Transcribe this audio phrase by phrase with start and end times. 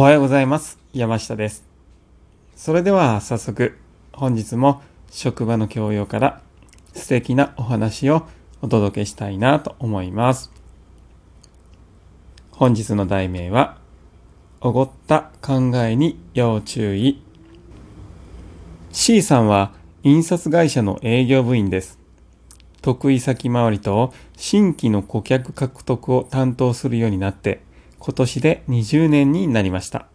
[0.00, 0.78] おはようございます。
[0.94, 1.62] 山下です。
[2.56, 3.76] それでは早速、
[4.14, 4.80] 本日も
[5.10, 6.40] 職場の教養から
[6.94, 8.26] 素敵なお話を
[8.62, 10.50] お届けしたいなと思います。
[12.50, 13.76] 本日の題名は、
[14.62, 17.22] おごった考えに要注意。
[18.92, 21.98] C さんは印刷会社の営業部員です。
[22.80, 27.60] 得意先回りと新規の顧客獲得を担当するようになって、
[28.00, 30.06] 今年で20年になりました。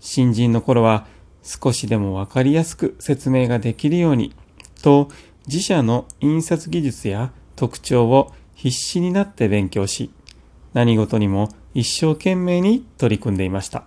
[0.00, 1.06] 新人の頃は
[1.42, 4.34] 少しでもわかりやすく説明ができるように
[4.82, 5.08] と
[5.46, 10.10] 自社の印刷技術や特徴を必死になって勉強し
[10.72, 13.84] 何事にも一生懸命に取り組んでいました。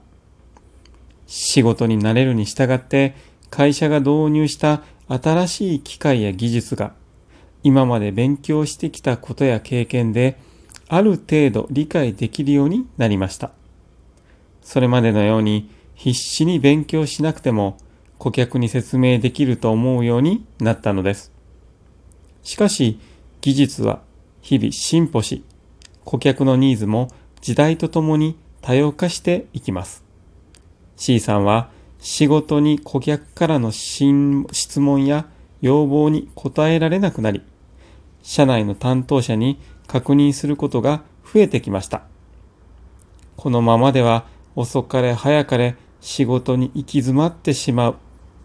[1.26, 3.16] 仕事に慣れるに従って
[3.50, 6.94] 会社が導入した新しい機械や技術が
[7.64, 10.38] 今まで勉強してきたことや経験で
[10.94, 13.52] ある程度理解できるようになりました。
[14.62, 17.78] それまでのように必死に勉強しなくても
[18.18, 21.32] 顧客に説明できると思うようになったのです。
[22.44, 23.00] しかし
[23.40, 24.02] 技術は
[24.42, 25.46] 日々進歩し、
[26.04, 27.08] 顧客のニーズも
[27.40, 30.04] 時代とともに多様化していきます。
[30.98, 31.70] C さんは
[32.00, 35.26] 仕事に顧客からの質問や
[35.62, 37.42] 要望に答えられなくなり、
[38.24, 39.58] 社内の担当者に
[39.92, 42.04] 確認することが増えてきました。
[43.36, 44.26] このままでは
[44.56, 47.96] 遅かれ早かれ仕事に行き詰まってしまう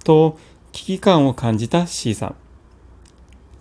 [0.02, 0.38] と
[0.72, 2.34] 危機感を感じた C さん。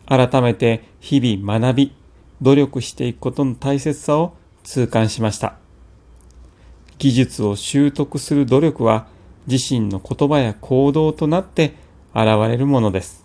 [0.08, 1.96] 改めて日々学び、
[2.42, 5.58] 努力していくことの大切さを痛感しました。
[6.98, 9.06] 技術を習得する努力は
[9.46, 11.76] 自身の言葉や行動となって
[12.16, 13.25] 現れるものです。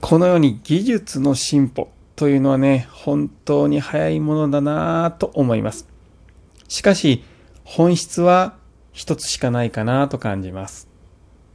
[0.00, 5.88] このように技術の進歩というのはね、本当に早いものだなぁと思います。
[6.68, 7.22] しかし、
[7.64, 8.54] 本質は
[8.92, 10.88] 一つしかないかなと感じます。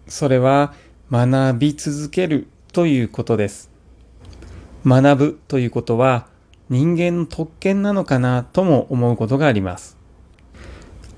[0.08, 0.74] それは
[1.12, 3.72] 学び続けるということです。
[4.86, 6.28] 学ぶということは
[6.70, 9.98] 人間の特権なのかなとも思うことがあります。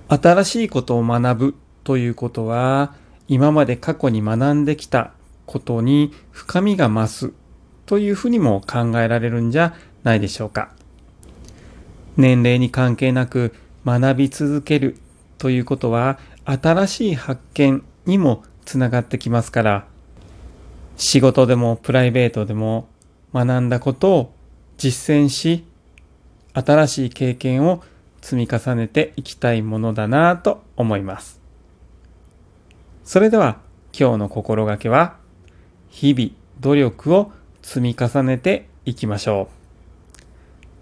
[0.08, 2.94] 新しいことを学ぶということは
[3.28, 5.12] 今まで過去に学んできた
[5.48, 7.34] ことに深みが増す
[7.88, 10.70] というふうにも考えられるんじゃないでしょうか。
[12.18, 14.98] 年齢に関係なく学び続ける
[15.38, 19.86] ということは新しい発見にもつながってきますから
[20.98, 22.88] 仕事でもプライベートでも
[23.34, 24.34] 学んだことを
[24.78, 25.64] 実践し
[26.54, 27.84] 新しい経験を
[28.22, 31.40] 積み重ねていきたいものだなぁと思います。
[33.04, 33.60] それでは
[33.98, 35.18] 今日の心がけは
[35.90, 37.32] 日々努力を
[37.62, 40.24] 積み重ねていきましょう。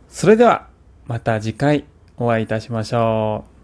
[0.10, 0.68] それでは
[1.08, 1.86] また次回
[2.18, 3.55] お会いいたしましょう。